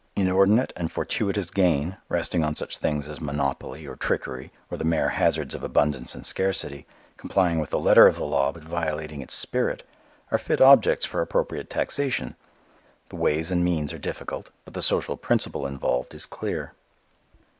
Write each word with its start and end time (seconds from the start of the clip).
Inordinate 0.15 0.73
and 0.75 0.91
fortuitous 0.91 1.51
gain, 1.51 1.95
resting 2.09 2.43
on 2.43 2.55
such 2.55 2.79
things 2.79 3.07
as 3.07 3.21
monopoly, 3.21 3.85
or 3.85 3.95
trickery, 3.95 4.51
or 4.71 4.75
the 4.75 4.83
mere 4.83 5.09
hazards 5.09 5.53
of 5.53 5.61
abundance 5.63 6.15
and 6.15 6.25
scarcity, 6.25 6.87
complying 7.17 7.59
with 7.59 7.69
the 7.69 7.77
letter 7.77 8.07
of 8.07 8.15
the 8.15 8.23
law 8.25 8.51
but 8.51 8.63
violating 8.65 9.21
its 9.21 9.35
spirit, 9.35 9.87
are 10.31 10.39
fit 10.39 10.59
objects 10.59 11.05
for 11.05 11.21
appropriate 11.21 11.69
taxation. 11.69 12.35
The 13.09 13.15
ways 13.17 13.51
and 13.51 13.63
means 13.63 13.93
are 13.93 13.99
difficult, 13.99 14.49
but 14.65 14.73
the 14.73 14.81
social 14.81 15.17
principle 15.17 15.67
involved 15.67 16.15
is 16.15 16.25
clear. 16.25 16.73